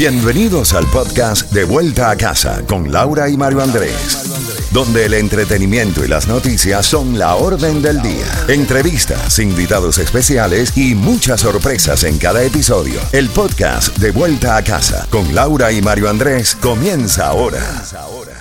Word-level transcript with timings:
Bienvenidos 0.00 0.72
al 0.72 0.86
podcast 0.86 1.52
De 1.52 1.64
Vuelta 1.64 2.08
a 2.08 2.16
Casa 2.16 2.64
con 2.66 2.90
Laura 2.90 3.28
y 3.28 3.36
Mario 3.36 3.60
Andrés, 3.62 4.70
donde 4.72 5.04
el 5.04 5.12
entretenimiento 5.12 6.02
y 6.02 6.08
las 6.08 6.26
noticias 6.26 6.86
son 6.86 7.18
la 7.18 7.34
orden 7.34 7.82
del 7.82 8.00
día. 8.00 8.24
Entrevistas, 8.48 9.38
invitados 9.38 9.98
especiales 9.98 10.74
y 10.74 10.94
muchas 10.94 11.42
sorpresas 11.42 12.04
en 12.04 12.16
cada 12.16 12.42
episodio. 12.42 12.98
El 13.12 13.28
podcast 13.28 13.94
De 13.98 14.10
Vuelta 14.10 14.56
a 14.56 14.64
Casa 14.64 15.06
con 15.10 15.34
Laura 15.34 15.70
y 15.70 15.82
Mario 15.82 16.08
Andrés 16.08 16.56
comienza 16.58 17.26
ahora. 17.26 18.39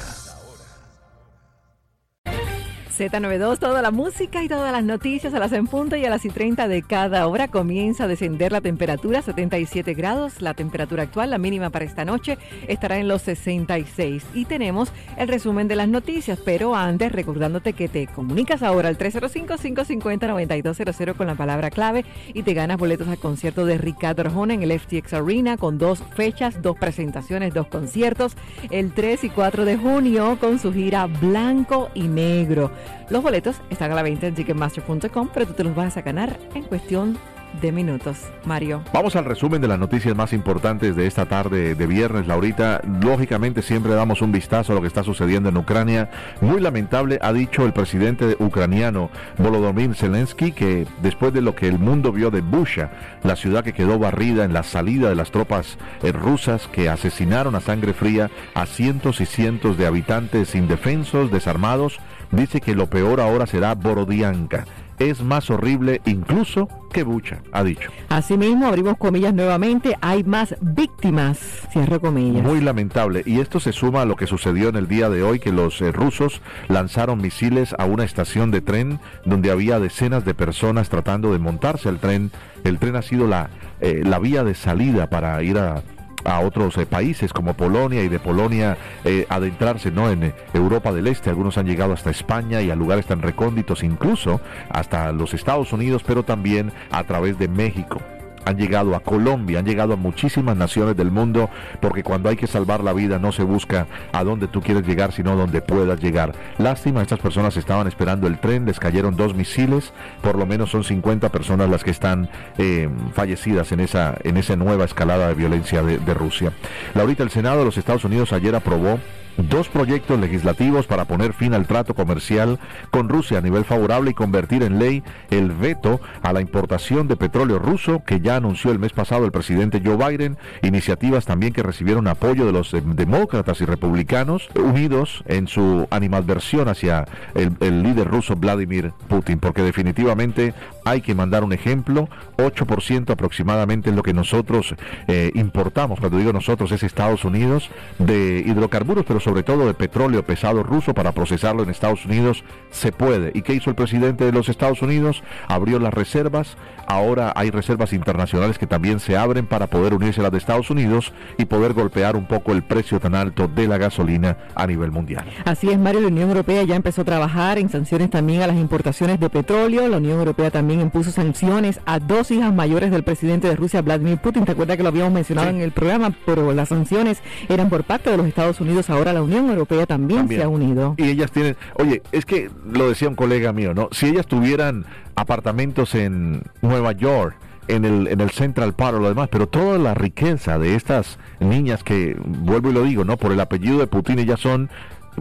Z92, 3.00 3.60
toda 3.60 3.82
la 3.82 3.92
música 3.92 4.44
y 4.44 4.50
todas 4.50 4.74
las 4.74 4.84
noticias 4.84 5.34
a 5.34 5.40
las 5.40 5.54
en 5.54 5.68
punto 5.68 5.96
y 5.96 6.04
a 6.04 6.10
las 6.10 6.26
y 6.26 6.30
30 6.30 6.68
de 6.68 6.82
cada 6.82 7.26
hora 7.28 7.48
comienza 7.48 8.04
a 8.04 8.08
descender 8.08 8.52
la 8.52 8.60
temperatura, 8.60 9.22
77 9.22 9.94
grados, 9.94 10.42
la 10.42 10.54
temperatura 10.54 11.04
actual, 11.04 11.30
la 11.30 11.38
mínima 11.38 11.70
para 11.70 11.86
esta 11.86 12.04
noche 12.04 12.38
estará 12.68 12.98
en 12.98 13.08
los 13.08 13.22
66 13.22 14.26
y 14.34 14.44
tenemos 14.44 14.92
el 15.18 15.30
resumen 15.30 15.70
de 15.70 15.78
las 15.78 15.88
noticias, 15.88 16.40
pero 16.44 16.76
antes 16.76 17.14
recordándote 17.14 17.72
que 17.72 17.88
te 17.88 18.06
comunicas 18.08 18.64
ahora 18.64 18.90
al 18.90 18.98
305-550-9200 18.98 21.16
con 21.16 21.28
la 21.28 21.36
palabra 21.36 21.70
clave 21.70 22.04
y 22.34 22.44
te 22.44 22.54
ganas 22.54 22.78
boletos 22.78 23.08
al 23.08 23.18
concierto 23.18 23.66
de 23.66 23.78
Ricardo 23.78 24.24
Arjona 24.24 24.56
en 24.56 24.64
el 24.64 24.78
FTX 24.78 25.14
Arena 25.14 25.56
con 25.56 25.78
dos 25.78 26.04
fechas, 26.16 26.62
dos 26.62 26.78
presentaciones, 26.78 27.54
dos 27.54 27.68
conciertos, 27.68 28.36
el 28.72 28.92
3 28.92 29.24
y 29.24 29.30
4 29.30 29.64
de 29.64 29.78
junio 29.78 30.38
con 30.42 30.60
su 30.60 30.74
gira 30.74 31.06
Blanco 31.06 31.90
y 31.94 32.10
Negro. 32.10 32.72
Los 33.10 33.24
boletos 33.24 33.62
están 33.70 33.92
a 33.92 33.96
la 33.96 34.04
venta 34.04 34.28
en 34.28 34.36
ticketmaster.com, 34.36 35.30
pero 35.34 35.48
tú 35.48 35.54
te 35.54 35.64
los 35.64 35.76
vas 35.76 35.98
a 35.98 36.02
ganar 36.02 36.38
en 36.54 36.64
cuestión 36.64 37.18
de 37.62 37.72
minutos. 37.72 38.18
Mario. 38.46 38.84
Vamos 38.94 39.16
al 39.16 39.26
resumen 39.26 39.62
de 39.62 39.68
las 39.68 39.80
noticias 39.80 40.16
más 40.16 40.34
importantes 40.34 40.96
de 40.96 41.08
esta 41.08 41.26
tarde 41.26 41.76
de 41.76 41.88
viernes, 41.88 42.28
Laurita. 42.28 42.82
Lógicamente 43.02 43.62
siempre 43.62 43.94
damos 43.94 44.22
un 44.22 44.32
vistazo 44.32 44.72
a 44.72 44.76
lo 44.76 44.82
que 44.82 44.88
está 44.88 45.04
sucediendo 45.04 45.50
en 45.50 45.58
Ucrania. 45.58 46.10
Muy 46.42 46.62
lamentable, 46.62 47.20
ha 47.22 47.34
dicho 47.34 47.66
el 47.66 47.74
presidente 47.74 48.36
ucraniano 48.40 49.10
Volodymyr 49.38 49.96
Zelensky 49.96 50.52
que 50.52 50.88
después 51.02 51.34
de 51.34 51.42
lo 51.42 51.56
que 51.56 51.68
el 51.68 51.80
mundo 51.80 52.12
vio 52.12 52.32
de 52.32 52.42
Busha, 52.42 52.92
la 53.24 53.36
ciudad 53.36 53.64
que 53.64 53.74
quedó 53.74 54.00
barrida 54.00 54.46
en 54.46 54.54
la 54.54 54.64
salida 54.64 55.10
de 55.10 55.16
las 55.16 55.32
tropas 55.32 55.78
eh, 56.04 56.12
rusas 56.12 56.68
que 56.68 56.90
asesinaron 56.90 57.56
a 57.56 57.62
sangre 57.62 57.94
fría 57.94 58.30
a 58.54 58.66
cientos 58.66 59.22
y 59.22 59.26
cientos 59.26 59.78
de 59.78 59.86
habitantes 59.86 60.56
indefensos, 60.56 61.32
desarmados, 61.32 62.00
dice 62.32 62.62
que 62.62 62.76
lo 62.76 62.88
peor 62.88 63.20
ahora 63.20 63.46
será 63.46 63.76
Borodianka. 63.76 64.66
Es 65.00 65.24
más 65.24 65.50
horrible 65.50 66.02
incluso 66.06 66.68
que 66.92 67.04
Bucha, 67.04 67.42
ha 67.54 67.64
dicho. 67.64 67.90
Asimismo, 68.10 68.68
abrimos 68.68 68.98
comillas 68.98 69.34
nuevamente, 69.34 69.96
hay 70.02 70.26
más 70.26 70.56
víctimas, 70.60 71.40
cierro 71.72 72.02
comillas. 72.02 72.44
Muy 72.44 72.60
lamentable. 72.60 73.24
Y 73.26 73.40
esto 73.40 73.62
se 73.62 73.72
suma 73.72 74.02
a 74.02 74.06
lo 74.06 74.18
que 74.18 74.28
sucedió 74.28 74.68
en 74.68 74.76
el 74.76 74.90
día 74.90 75.10
de 75.10 75.24
hoy, 75.24 75.40
que 75.40 75.54
los 75.54 75.80
eh, 75.82 75.94
rusos 75.94 76.42
lanzaron 76.68 77.22
misiles 77.22 77.74
a 77.80 77.86
una 77.86 78.04
estación 78.04 78.52
de 78.52 78.60
tren 78.60 79.00
donde 79.26 79.52
había 79.52 79.80
decenas 79.80 80.26
de 80.26 80.34
personas 80.34 80.90
tratando 80.90 81.32
de 81.32 81.40
montarse 81.40 81.88
al 81.88 82.00
tren. 82.00 82.32
El 82.66 82.78
tren 82.78 82.98
ha 82.98 83.02
sido 83.02 83.26
la, 83.26 83.50
eh, 83.80 84.02
la 84.04 84.20
vía 84.20 84.44
de 84.44 84.54
salida 84.54 85.10
para 85.10 85.42
ir 85.44 85.58
a 85.58 85.82
a 86.24 86.40
otros 86.42 86.78
eh, 86.78 86.86
países 86.86 87.34
como 87.34 87.54
Polonia 87.54 88.04
y 88.04 88.10
de 88.10 88.20
Polonia 88.20 88.78
eh, 89.04 89.26
adentrarse 89.30 89.92
¿no? 89.92 90.10
en 90.10 90.24
eh, 90.24 90.34
Europa 90.54 90.92
del 90.92 91.08
Este. 91.08 91.30
Algunos 91.30 91.58
han 91.58 91.66
llegado 91.66 91.94
hasta 91.94 92.10
España 92.10 92.62
y 92.62 92.70
a 92.70 92.76
lugares 92.76 93.06
tan 93.06 93.22
recónditos, 93.22 93.84
incluso 93.84 94.42
hasta 94.70 95.12
los 95.12 95.34
Estados 95.34 95.74
Unidos, 95.74 96.04
pero 96.06 96.24
también 96.24 96.72
a 96.92 97.04
través 97.04 97.38
de 97.38 97.48
México 97.48 98.02
han 98.50 98.58
llegado 98.58 98.96
a 98.96 99.00
Colombia, 99.00 99.60
han 99.60 99.66
llegado 99.66 99.94
a 99.94 99.96
muchísimas 99.96 100.58
naciones 100.58 100.98
del 100.98 101.12
mundo, 101.12 101.50
porque 101.80 102.04
cuando 102.04 102.30
hay 102.30 102.36
que 102.36 102.48
salvar 102.48 102.84
la 102.84 102.94
vida 102.94 103.20
no 103.20 103.32
se 103.32 103.44
busca 103.44 103.88
a 104.12 104.24
dónde 104.24 104.48
tú 104.48 104.62
quieres 104.62 104.86
llegar, 104.86 105.12
sino 105.12 105.36
donde 105.36 105.62
puedas 105.62 106.00
llegar. 106.02 106.34
Lástima, 106.58 107.02
estas 107.02 107.20
personas 107.20 107.56
estaban 107.58 107.88
esperando 107.88 108.28
el 108.28 108.40
tren, 108.40 108.66
les 108.66 108.80
cayeron 108.80 109.16
dos 109.16 109.34
misiles, 109.36 109.94
por 110.22 110.38
lo 110.38 110.46
menos 110.46 110.72
son 110.72 110.84
50 110.84 111.30
personas 111.30 111.70
las 111.70 111.84
que 111.84 111.92
están 111.92 112.30
eh, 112.58 112.90
fallecidas 113.14 113.72
en 113.72 113.80
esa, 113.80 114.16
en 114.24 114.38
esa 114.38 114.56
nueva 114.56 114.86
escalada 114.86 115.28
de 115.30 115.36
violencia 115.36 115.84
de, 115.84 115.98
de 116.00 116.14
Rusia. 116.14 116.52
Laurita, 116.94 117.24
el 117.24 117.30
Senado 117.30 117.60
de 117.60 117.66
los 117.66 117.78
Estados 117.78 118.04
Unidos 118.04 118.34
ayer 118.34 118.56
aprobó 118.56 119.00
dos 119.48 119.70
proyectos 119.70 120.20
legislativos 120.20 120.88
para 120.88 121.06
poner 121.06 121.34
fin 121.34 121.54
al 121.54 121.68
trato 121.68 121.94
comercial 121.94 122.60
con 122.92 123.10
Rusia 123.10 123.38
a 123.38 123.42
nivel 123.42 123.66
favorable 123.66 124.12
y 124.12 124.14
convertir 124.14 124.64
en 124.64 124.80
ley 124.80 125.04
el 125.30 125.52
veto 125.52 126.02
a 126.22 126.34
la 126.34 126.42
importación 126.42 127.08
de 127.08 127.16
petróleo 127.16 127.60
ruso 127.60 128.04
que 128.06 128.20
ya 128.20 128.36
anunció 128.36 128.72
el 128.72 128.80
mes 128.80 128.92
pasado 128.92 129.26
el 129.26 129.32
presidente 129.32 129.82
Joe 129.84 129.98
Biden, 129.98 130.38
iniciativas 130.62 131.26
también 131.26 131.54
que 131.54 131.64
recibieron 131.64 132.08
apoyo 132.08 132.46
de 132.46 132.52
los 132.52 132.72
demócratas 132.72 133.62
y 133.62 133.66
republicanos 133.66 134.50
unidos 134.56 135.24
en 135.28 135.48
su 135.48 135.88
animadversión 135.92 136.68
hacia 136.68 137.06
el, 137.36 137.56
el 137.60 137.84
líder 137.84 138.08
ruso 138.08 138.36
Vladimir 138.36 138.92
Putin, 139.08 139.40
porque 139.40 139.62
definitivamente 139.62 140.54
hay 140.90 141.02
que 141.02 141.14
mandar 141.14 141.44
un 141.44 141.54
ejemplo, 141.54 142.10
8% 142.38 143.12
aproximadamente 143.12 143.90
es 143.90 143.96
lo 143.96 144.04
que 144.04 144.14
nosotros 144.14 144.76
eh, 145.08 145.32
importamos, 145.36 146.00
cuando 146.00 146.18
digo 146.18 146.34
nosotros 146.34 146.72
es 146.72 146.84
Estados 146.84 147.26
Unidos, 147.26 147.70
de 148.00 148.44
hidrocarburos, 148.46 149.06
pero 149.06 149.20
sobre 149.20 149.44
todo 149.44 149.68
de 149.68 149.74
petróleo 149.74 150.24
pesado 150.24 150.64
ruso 150.64 150.94
para 150.94 151.12
procesarlo 151.12 151.64
en 151.64 151.70
Estados 151.70 152.06
Unidos, 152.06 152.44
se 152.72 152.92
puede. 152.92 153.32
¿Y 153.34 153.42
qué 153.44 153.54
hizo 153.54 153.70
el 153.70 153.76
presidente 153.76 154.26
de 154.26 154.32
los 154.32 154.50
Estados 154.50 154.82
Unidos? 154.82 155.24
Abrió 155.48 155.80
las 155.80 155.94
reservas, 155.94 156.58
ahora 156.88 157.34
hay 157.36 157.52
reservas 157.52 157.94
internacionales 157.94 158.58
que 158.58 158.68
también 158.68 159.00
se 159.00 159.16
abren 159.16 159.46
para 159.46 159.68
poder 159.68 159.94
unirse 159.94 160.22
a 160.22 160.24
las 160.24 160.32
de 160.32 160.40
Estados 160.40 160.70
Unidos 160.72 161.14
y 161.38 161.46
poder 161.46 161.74
golpear 161.74 162.16
un 162.16 162.26
poco 162.26 162.52
el 162.52 162.64
precio 162.64 163.00
tan 163.00 163.16
alto 163.16 163.48
de 163.48 163.68
la 163.68 163.78
gasolina 163.78 164.38
a 164.56 164.66
nivel 164.66 164.92
mundial. 164.92 165.26
Así 165.46 165.70
es, 165.70 165.78
Mario, 165.78 166.02
la 166.02 166.08
Unión 166.08 166.30
Europea 166.30 166.64
ya 166.64 166.76
empezó 166.76 167.02
a 167.02 167.06
trabajar 167.06 167.58
en 167.60 167.70
sanciones 167.70 168.10
también 168.10 168.42
a 168.42 168.48
las 168.48 168.58
importaciones 168.58 169.20
de 169.20 169.30
petróleo, 169.30 169.88
la 169.88 169.98
Unión 169.98 170.20
Europea 170.20 170.52
también 170.52 170.79
impuso 170.80 171.12
sanciones 171.12 171.80
a 171.86 172.00
dos 172.00 172.32
hijas 172.32 172.54
mayores 172.54 172.92
del 172.92 173.04
presidente 173.04 173.48
de 173.48 173.56
Rusia, 173.56 173.82
Vladimir 173.82 174.18
Putin. 174.18 174.46
¿Te 174.46 174.54
acuerdas 174.54 174.78
que 174.78 174.84
lo 174.84 174.90
habíamos 174.90 175.14
mencionado 175.14 175.50
sí. 175.50 175.56
en 175.56 175.62
el 175.62 175.72
programa? 175.72 176.14
Pero 176.26 176.52
las 176.54 176.70
sanciones 176.70 177.20
eran 177.48 177.70
por 177.70 177.84
parte 177.84 178.10
de 178.10 178.18
los 178.18 178.26
Estados 178.26 178.60
Unidos. 178.62 178.90
Ahora 178.90 179.14
la 179.14 179.22
Unión 179.22 179.50
Europea 179.50 179.86
también, 179.86 180.22
también. 180.22 180.42
se 180.42 180.46
ha 180.46 180.50
unido. 180.50 180.96
Y 180.98 181.10
ellas 181.10 181.32
tienen, 181.32 181.56
oye, 181.76 182.02
es 182.12 182.26
que 182.26 182.50
lo 182.72 182.90
decía 182.90 183.10
un 183.10 183.16
colega 183.16 183.54
mío, 183.54 183.74
¿no? 183.74 183.90
Si 183.92 184.08
ellas 184.08 184.26
tuvieran 184.28 184.86
apartamentos 185.16 185.96
en 185.96 186.44
Nueva 186.62 186.94
York, 186.94 187.36
en 187.68 187.86
el, 187.86 188.08
en 188.08 188.20
el 188.20 188.32
Central 188.32 188.74
Park 188.74 188.98
o 188.98 189.00
lo 189.00 189.10
demás, 189.10 189.30
pero 189.32 189.48
toda 189.48 189.78
la 189.78 189.94
riqueza 189.94 190.58
de 190.58 190.76
estas 190.76 191.20
niñas 191.40 191.84
que, 191.84 192.18
vuelvo 192.20 192.72
y 192.72 192.74
lo 192.74 192.84
digo, 192.84 193.06
¿no? 193.06 193.16
Por 193.18 193.32
el 193.32 193.40
apellido 193.40 193.78
de 193.78 193.88
Putin, 193.88 194.20
ellas 194.20 194.40
son 194.40 194.70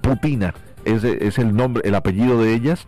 Putina, 0.01 0.55
es, 0.89 1.05
es, 1.05 1.39
el 1.39 1.55
nombre, 1.55 1.83
el 1.87 1.95
apellido 1.95 2.41
de 2.43 2.55
ellas, 2.55 2.87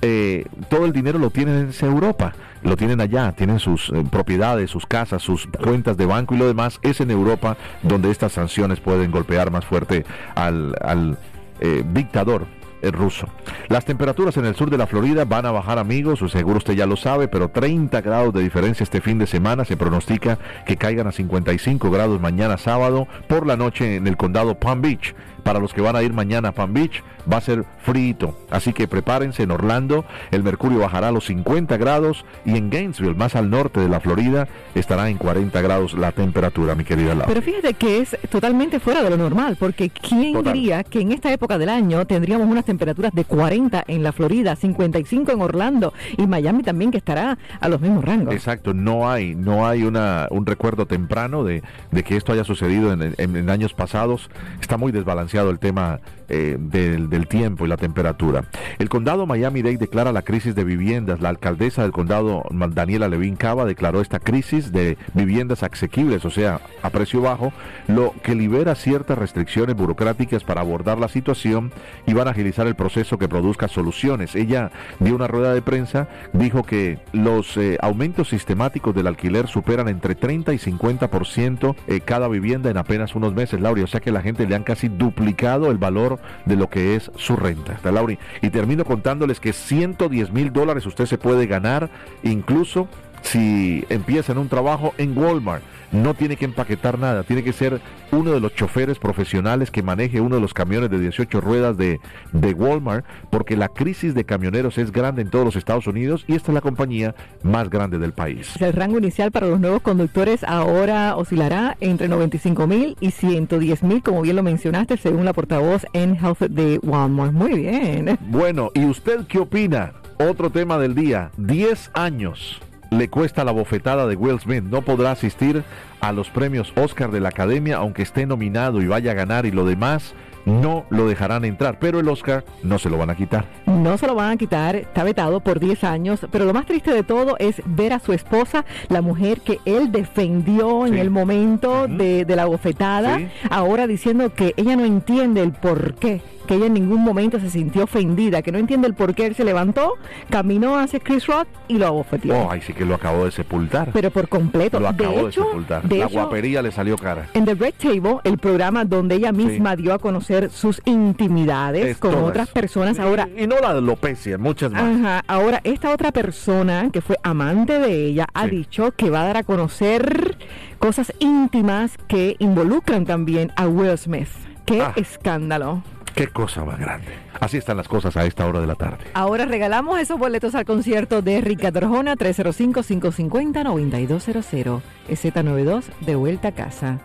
eh, 0.00 0.44
todo 0.68 0.84
el 0.84 0.92
dinero 0.92 1.18
lo 1.18 1.30
tienen 1.30 1.70
en 1.78 1.86
Europa, 1.86 2.32
lo 2.62 2.76
tienen 2.76 3.00
allá, 3.00 3.32
tienen 3.32 3.58
sus 3.58 3.90
eh, 3.90 4.04
propiedades, 4.10 4.70
sus 4.70 4.86
casas, 4.86 5.22
sus 5.22 5.46
cuentas 5.46 5.96
de 5.96 6.06
banco 6.06 6.34
y 6.34 6.38
lo 6.38 6.46
demás, 6.46 6.78
es 6.82 7.00
en 7.00 7.10
Europa 7.10 7.56
donde 7.82 8.10
estas 8.10 8.32
sanciones 8.32 8.80
pueden 8.80 9.10
golpear 9.10 9.50
más 9.50 9.64
fuerte 9.64 10.04
al, 10.34 10.74
al 10.80 11.18
eh, 11.60 11.84
dictador 11.92 12.46
ruso. 12.90 13.28
Las 13.68 13.84
temperaturas 13.84 14.36
en 14.36 14.44
el 14.44 14.56
sur 14.56 14.70
de 14.70 14.78
la 14.78 14.88
Florida 14.88 15.24
van 15.24 15.46
a 15.46 15.52
bajar 15.52 15.78
amigos, 15.78 16.18
seguro 16.32 16.58
usted 16.58 16.74
ya 16.74 16.86
lo 16.86 16.96
sabe, 16.96 17.28
pero 17.28 17.48
30 17.48 18.00
grados 18.00 18.34
de 18.34 18.42
diferencia 18.42 18.82
este 18.82 19.00
fin 19.00 19.18
de 19.18 19.26
semana. 19.26 19.64
Se 19.64 19.76
pronostica 19.76 20.38
que 20.66 20.76
caigan 20.76 21.06
a 21.06 21.12
55 21.12 21.90
grados 21.90 22.20
mañana 22.20 22.58
sábado 22.58 23.06
por 23.28 23.46
la 23.46 23.56
noche 23.56 23.96
en 23.96 24.06
el 24.08 24.16
condado 24.16 24.58
Palm 24.58 24.82
Beach. 24.82 25.14
Para 25.42 25.58
los 25.58 25.72
que 25.72 25.80
van 25.80 25.96
a 25.96 26.02
ir 26.02 26.12
mañana 26.12 26.48
a 26.48 26.52
Palm 26.52 26.72
Beach, 26.72 27.02
va 27.30 27.38
a 27.38 27.40
ser 27.40 27.64
frito. 27.82 28.36
Así 28.50 28.72
que 28.72 28.88
prepárense 28.88 29.42
en 29.42 29.50
Orlando. 29.50 30.04
El 30.30 30.42
mercurio 30.42 30.78
bajará 30.78 31.08
a 31.08 31.12
los 31.12 31.26
50 31.26 31.76
grados 31.76 32.24
y 32.44 32.56
en 32.56 32.70
Gainesville, 32.70 33.14
más 33.14 33.36
al 33.36 33.50
norte 33.50 33.80
de 33.80 33.88
la 33.88 34.00
Florida, 34.00 34.48
estará 34.74 35.08
en 35.08 35.18
40 35.18 35.60
grados 35.60 35.94
la 35.94 36.12
temperatura, 36.12 36.74
mi 36.74 36.84
querida 36.84 37.14
Laura. 37.14 37.26
Pero 37.26 37.42
fíjate 37.42 37.74
que 37.74 38.00
es 38.00 38.16
totalmente 38.30 38.80
fuera 38.80 39.02
de 39.02 39.10
lo 39.10 39.16
normal, 39.16 39.56
porque 39.58 39.90
¿quién 39.90 40.34
Total. 40.34 40.52
diría 40.52 40.84
que 40.84 41.00
en 41.00 41.12
esta 41.12 41.32
época 41.32 41.58
del 41.58 41.68
año 41.68 42.06
tendríamos 42.06 42.46
unas 42.48 42.64
temperaturas 42.64 43.12
de 43.12 43.24
40 43.24 43.84
en 43.86 44.02
la 44.02 44.12
Florida, 44.12 44.56
55 44.56 45.32
en 45.32 45.40
Orlando 45.40 45.92
y 46.16 46.26
Miami 46.26 46.62
también 46.62 46.90
que 46.90 46.98
estará 46.98 47.38
a 47.60 47.68
los 47.68 47.80
mismos 47.80 48.04
rangos? 48.04 48.34
Exacto, 48.34 48.74
no 48.74 49.10
hay, 49.10 49.34
no 49.34 49.66
hay 49.66 49.82
una, 49.82 50.28
un 50.30 50.46
recuerdo 50.46 50.86
temprano 50.86 51.44
de, 51.44 51.62
de 51.90 52.02
que 52.02 52.16
esto 52.16 52.32
haya 52.32 52.44
sucedido 52.44 52.92
en, 52.92 53.14
en, 53.16 53.36
en 53.36 53.50
años 53.50 53.74
pasados. 53.74 54.30
Está 54.60 54.76
muy 54.76 54.92
desbalanceado 54.92 55.31
el 55.50 55.58
tema 55.58 56.00
eh, 56.34 56.56
del, 56.58 57.28
tiempo 57.28 57.66
y 57.66 57.68
la 57.68 57.76
temperatura. 57.76 58.44
El 58.78 58.88
condado 58.88 59.26
Miami-Dade 59.26 59.76
declara 59.76 60.12
la 60.12 60.22
crisis 60.22 60.54
de 60.54 60.64
viviendas. 60.64 61.20
La 61.20 61.28
alcaldesa 61.28 61.82
del 61.82 61.92
condado, 61.92 62.44
Daniela 62.50 63.06
Levin 63.08 63.36
Cava, 63.36 63.66
declaró 63.66 64.00
esta 64.00 64.18
crisis 64.18 64.72
de 64.72 64.96
viviendas 65.12 65.62
asequibles, 65.62 66.24
o 66.24 66.30
sea, 66.30 66.60
a 66.82 66.88
precio 66.88 67.20
bajo, 67.20 67.52
lo 67.86 68.14
que 68.22 68.34
libera 68.34 68.74
ciertas 68.74 69.18
restricciones 69.18 69.76
burocráticas 69.76 70.42
para 70.42 70.62
abordar 70.62 70.98
la 70.98 71.08
situación 71.08 71.70
y 72.06 72.14
van 72.14 72.28
a 72.28 72.30
agilizar 72.30 72.66
el 72.66 72.76
proceso 72.76 73.18
que 73.18 73.28
produzca 73.28 73.68
soluciones. 73.68 74.34
Ella 74.34 74.70
dio 75.00 75.14
una 75.14 75.28
rueda 75.28 75.52
de 75.52 75.60
prensa, 75.60 76.08
dijo 76.32 76.62
que 76.62 76.98
los 77.12 77.58
eh, 77.58 77.76
aumentos 77.82 78.30
sistemáticos 78.30 78.94
del 78.94 79.06
alquiler 79.06 79.48
superan 79.48 79.88
entre 79.88 80.14
30 80.14 80.54
y 80.54 80.58
50% 80.58 81.76
eh, 81.88 82.00
cada 82.00 82.28
vivienda 82.28 82.70
en 82.70 82.78
apenas 82.78 83.14
unos 83.14 83.34
meses, 83.34 83.60
Lauri. 83.60 83.82
O 83.82 83.86
sea 83.86 84.00
que 84.00 84.12
la 84.12 84.22
gente 84.22 84.46
le 84.46 84.54
han 84.54 84.64
casi 84.64 84.88
duplicado 84.88 85.70
el 85.70 85.76
valor 85.76 86.21
de 86.44 86.56
lo 86.56 86.68
que 86.68 86.96
es 86.96 87.10
su 87.16 87.36
renta. 87.36 87.78
Lauri. 87.90 88.18
Y 88.40 88.50
termino 88.50 88.84
contándoles 88.84 89.40
que 89.40 89.52
110 89.52 90.32
mil 90.32 90.52
dólares 90.52 90.86
usted 90.86 91.06
se 91.06 91.18
puede 91.18 91.46
ganar 91.46 91.90
incluso 92.22 92.88
si 93.22 93.84
empieza 93.88 94.32
en 94.32 94.38
un 94.38 94.48
trabajo 94.48 94.94
en 94.98 95.16
Walmart 95.16 95.62
no 95.92 96.14
tiene 96.14 96.36
que 96.36 96.46
empaquetar 96.46 96.98
nada, 96.98 97.22
tiene 97.22 97.44
que 97.44 97.52
ser 97.52 97.80
uno 98.10 98.32
de 98.32 98.40
los 98.40 98.54
choferes 98.54 98.98
profesionales 98.98 99.70
que 99.70 99.82
maneje 99.82 100.20
uno 100.20 100.36
de 100.36 100.40
los 100.40 100.54
camiones 100.54 100.90
de 100.90 100.98
18 100.98 101.40
ruedas 101.40 101.76
de, 101.76 102.00
de 102.32 102.52
Walmart, 102.54 103.04
porque 103.30 103.56
la 103.56 103.68
crisis 103.68 104.14
de 104.14 104.24
camioneros 104.24 104.78
es 104.78 104.90
grande 104.90 105.22
en 105.22 105.28
todos 105.28 105.44
los 105.44 105.56
Estados 105.56 105.86
Unidos 105.86 106.24
y 106.26 106.34
esta 106.34 106.50
es 106.50 106.54
la 106.54 106.60
compañía 106.60 107.14
más 107.42 107.68
grande 107.68 107.98
del 107.98 108.12
país. 108.12 108.54
El 108.60 108.72
rango 108.72 108.98
inicial 108.98 109.30
para 109.30 109.46
los 109.46 109.60
nuevos 109.60 109.82
conductores 109.82 110.44
ahora 110.44 111.16
oscilará 111.16 111.76
entre 111.80 112.08
95 112.08 112.66
mil 112.66 112.96
y 113.00 113.10
110 113.10 113.82
mil, 113.82 114.02
como 114.02 114.22
bien 114.22 114.36
lo 114.36 114.42
mencionaste, 114.42 114.96
según 114.96 115.24
la 115.24 115.32
portavoz 115.32 115.84
en 115.92 116.16
Health 116.16 116.40
de 116.40 116.78
Walmart. 116.82 117.32
Muy 117.32 117.54
bien. 117.54 118.18
Bueno, 118.28 118.70
¿y 118.74 118.86
usted 118.86 119.26
qué 119.26 119.38
opina? 119.38 119.92
Otro 120.18 120.50
tema 120.50 120.78
del 120.78 120.94
día, 120.94 121.30
10 121.36 121.90
años 121.94 122.60
le 122.92 123.08
cuesta 123.08 123.42
la 123.44 123.52
bofetada 123.52 124.06
de 124.06 124.16
Will 124.16 124.38
Smith. 124.38 124.64
No 124.64 124.82
podrá 124.82 125.12
asistir 125.12 125.64
a 126.00 126.12
los 126.12 126.28
premios 126.30 126.72
Oscar 126.76 127.10
de 127.10 127.20
la 127.20 127.30
Academia, 127.30 127.78
aunque 127.78 128.02
esté 128.02 128.26
nominado 128.26 128.82
y 128.82 128.86
vaya 128.86 129.12
a 129.12 129.14
ganar 129.14 129.46
y 129.46 129.50
lo 129.50 129.64
demás 129.64 130.14
no 130.44 130.84
lo 130.90 131.06
dejarán 131.06 131.44
entrar, 131.44 131.78
pero 131.78 132.00
el 132.00 132.08
Oscar 132.08 132.44
no 132.62 132.78
se 132.78 132.90
lo 132.90 132.98
van 132.98 133.10
a 133.10 133.14
quitar. 133.14 133.46
No 133.80 133.96
se 133.98 134.06
lo 134.06 134.14
van 134.14 134.32
a 134.32 134.36
quitar, 134.36 134.76
está 134.76 135.04
vetado 135.04 135.40
por 135.40 135.60
10 135.60 135.84
años, 135.84 136.26
pero 136.30 136.44
lo 136.44 136.52
más 136.52 136.66
triste 136.66 136.92
de 136.92 137.02
todo 137.02 137.36
es 137.38 137.62
ver 137.64 137.92
a 137.92 137.98
su 137.98 138.12
esposa, 138.12 138.64
la 138.88 139.02
mujer 139.02 139.40
que 139.40 139.60
él 139.64 139.90
defendió 139.92 140.86
en 140.86 140.98
el 140.98 141.10
momento 141.10 141.88
de, 141.88 142.24
la 142.28 142.46
bofetada, 142.46 143.20
ahora 143.50 143.86
diciendo 143.86 144.32
que 144.34 144.54
ella 144.56 144.76
no 144.76 144.84
entiende 144.84 145.42
el 145.42 145.52
por 145.52 145.94
qué 145.94 146.20
que 146.46 146.54
ella 146.54 146.66
en 146.66 146.74
ningún 146.74 147.02
momento 147.02 147.38
se 147.40 147.50
sintió 147.50 147.84
ofendida, 147.84 148.42
que 148.42 148.52
no 148.52 148.58
entiende 148.58 148.88
el 148.88 148.94
por 148.94 149.14
qué 149.14 149.26
él 149.26 149.34
se 149.34 149.44
levantó, 149.44 149.94
caminó 150.30 150.78
hacia 150.78 151.00
Chris 151.00 151.26
Rock 151.26 151.46
y 151.68 151.78
lo 151.78 151.86
abofeteó. 151.86 152.34
Oh, 152.36 152.50
ay, 152.50 152.60
sí 152.60 152.72
que 152.72 152.84
lo 152.84 152.94
acabó 152.94 153.24
de 153.24 153.30
sepultar. 153.30 153.90
Pero 153.92 154.10
por 154.10 154.28
completo. 154.28 154.80
Lo 154.80 154.88
acabó 154.88 155.26
de, 155.26 155.32
sepultar. 155.32 155.84
la 155.92 156.06
guapería 156.06 156.62
le 156.62 156.72
salió 156.72 156.96
cara. 156.96 157.28
En 157.34 157.44
The 157.44 157.54
Red 157.54 157.74
Table, 157.78 158.18
el 158.24 158.38
programa 158.38 158.84
donde 158.84 159.16
ella 159.16 159.32
misma 159.32 159.76
dio 159.76 159.94
a 159.94 159.98
conocer 159.98 160.50
sus 160.50 160.80
intimidades 160.84 161.98
con 161.98 162.14
otras 162.16 162.48
personas. 162.48 162.98
Ahora, 162.98 163.28
y, 163.36 163.46
no 163.46 163.56
la 163.70 163.78
alopecia, 163.78 164.38
muchas 164.38 164.72
más. 164.72 165.22
ahora, 165.26 165.60
esta 165.64 165.90
otra 165.90 166.12
persona 166.12 166.90
que 166.92 167.00
fue 167.00 167.16
amante 167.22 167.78
de 167.78 168.06
ella 168.06 168.26
ha 168.34 168.46
dicho 168.46 168.92
que 168.92 169.10
va 169.10 169.22
a 169.22 169.26
dar 169.26 169.36
a 169.38 169.42
conocer 169.42 170.36
cosas 170.78 171.12
íntimas 171.18 171.96
que 172.08 172.36
involucran 172.38 173.04
también 173.04 173.52
a 173.56 173.66
Will 173.66 173.96
Smith. 173.96 174.28
¡Qué 174.66 174.82
ah. 174.82 174.92
escándalo! 174.96 175.82
Qué 176.14 176.28
cosa 176.28 176.64
más 176.64 176.78
grande. 176.78 177.08
Así 177.40 177.56
están 177.56 177.78
las 177.78 177.88
cosas 177.88 178.16
a 178.16 178.24
esta 178.26 178.46
hora 178.46 178.60
de 178.60 178.66
la 178.66 178.74
tarde. 178.74 178.98
Ahora 179.14 179.46
regalamos 179.46 179.98
esos 179.98 180.18
boletos 180.18 180.54
al 180.54 180.66
concierto 180.66 181.22
de 181.22 181.40
Ricardo 181.40 181.78
Arjona 181.78 182.16
305-550-9200. 182.16 184.82
Z92 185.08 185.84
de 186.00 186.14
vuelta 186.14 186.48
a 186.48 186.52
casa. 186.52 186.98